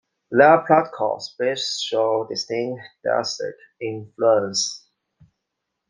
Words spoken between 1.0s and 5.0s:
speeches show distinct deistic influence.